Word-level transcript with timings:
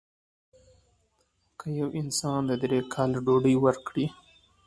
که 1.59 1.67
یو 1.79 1.89
انسان 2.01 2.41
ته 2.49 2.55
درې 2.63 2.79
کاله 2.93 3.19
ډوډۍ 3.25 3.55
ورکړه. 3.59 4.05